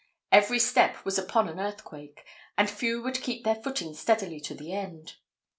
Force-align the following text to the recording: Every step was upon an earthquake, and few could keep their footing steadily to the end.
Every 0.31 0.57
step 0.57 1.05
was 1.05 1.19
upon 1.19 1.47
an 1.47 1.59
earthquake, 1.59 2.25
and 2.57 2.67
few 2.67 3.03
could 3.03 3.21
keep 3.21 3.43
their 3.43 3.53
footing 3.61 3.93
steadily 3.93 4.39
to 4.41 4.55
the 4.55 4.73
end. 4.73 5.17